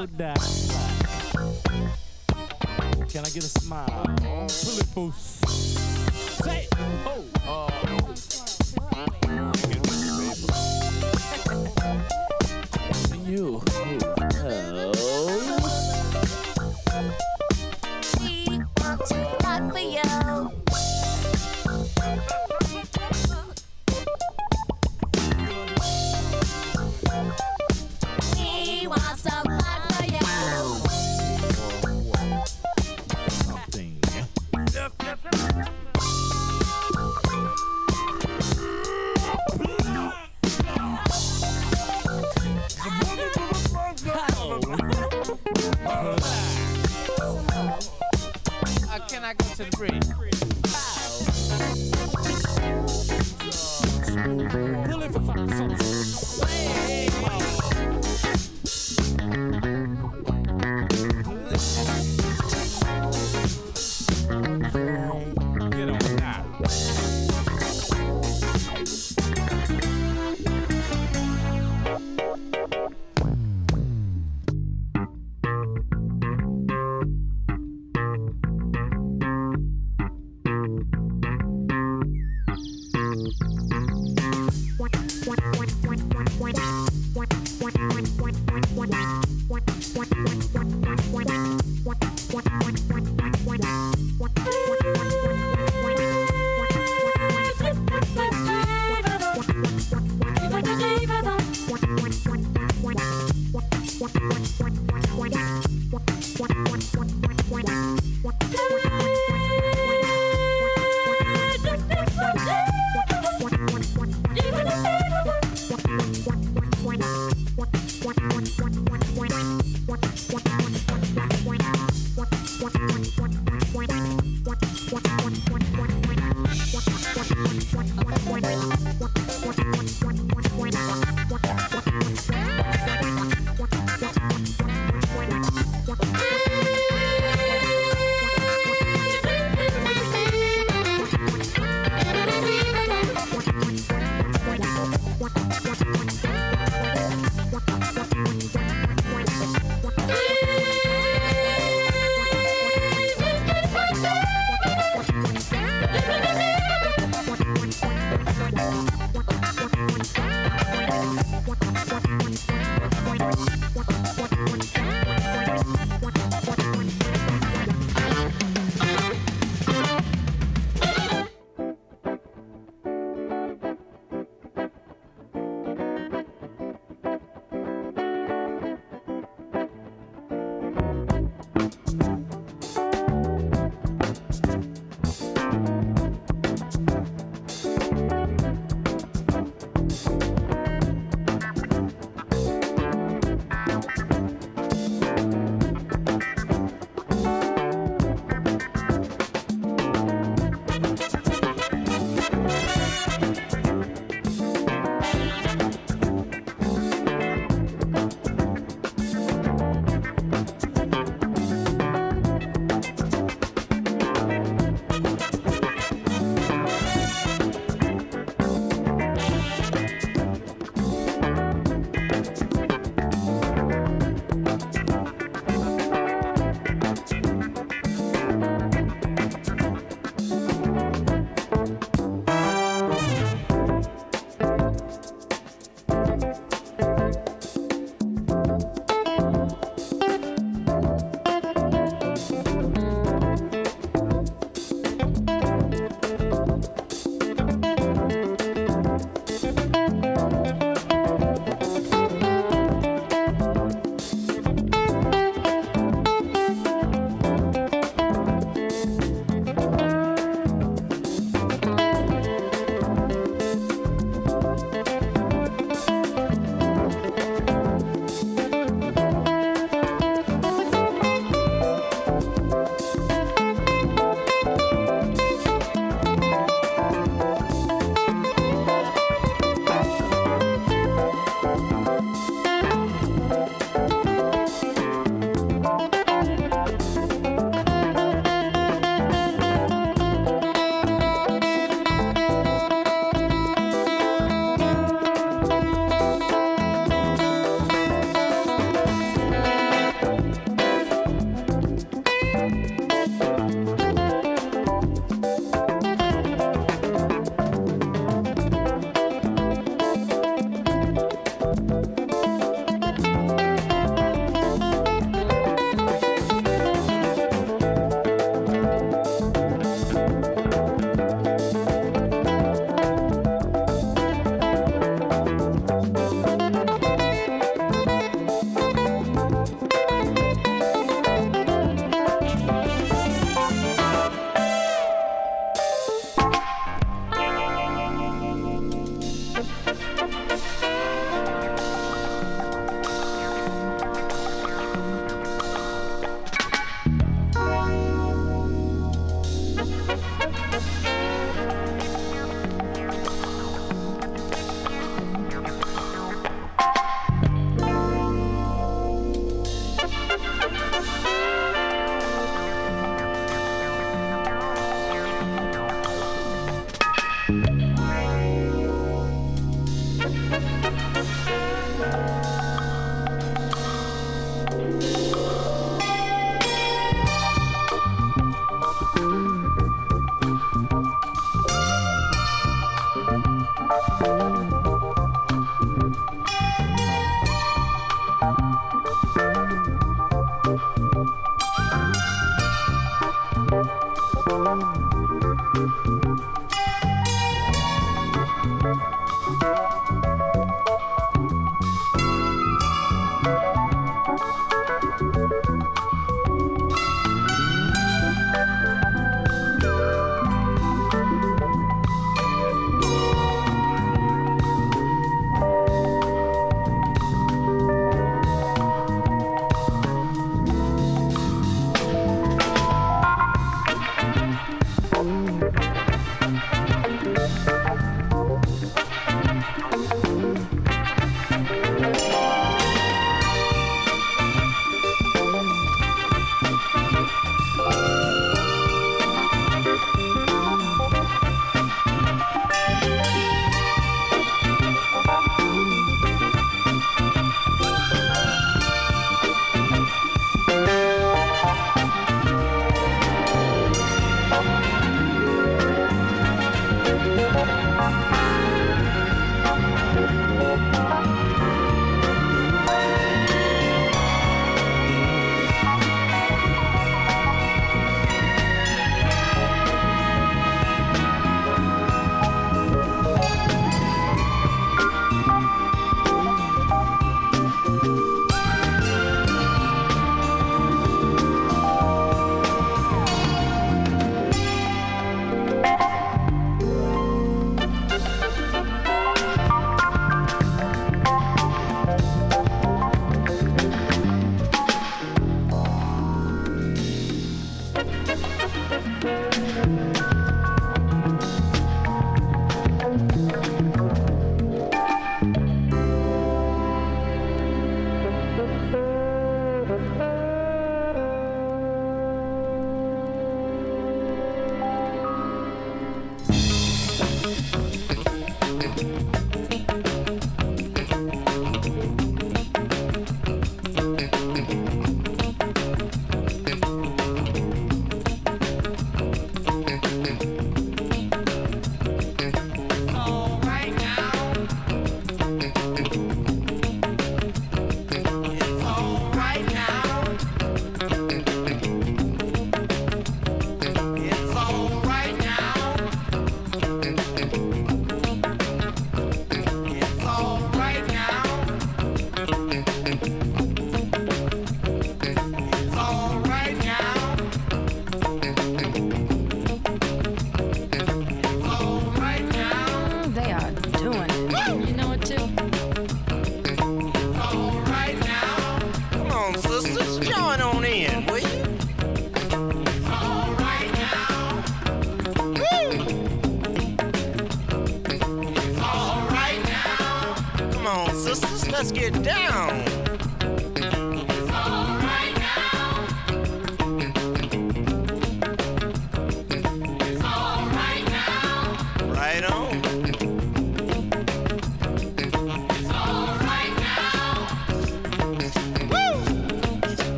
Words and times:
hold 0.00 0.16
that. 0.16 0.40
Can 3.10 3.24
I 3.24 3.30
get 3.30 3.44
a 3.44 3.52
smile? 3.60 4.04
Pull 4.16 4.78
it 4.78 4.86
for 4.94 5.12
Say 6.42 6.68
oh. 7.04 7.24
Uh. 7.46 7.70
you. 13.26 13.69